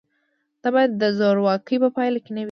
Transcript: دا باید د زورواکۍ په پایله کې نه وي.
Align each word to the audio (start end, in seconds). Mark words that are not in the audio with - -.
دا 0.61 0.69
باید 0.75 0.91
د 1.01 1.03
زورواکۍ 1.17 1.75
په 1.83 1.89
پایله 1.95 2.19
کې 2.23 2.31
نه 2.35 2.39
وي. 2.39 2.39